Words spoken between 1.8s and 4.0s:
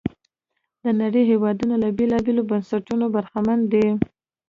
له بېلابېلو بنسټونو برخمن دي.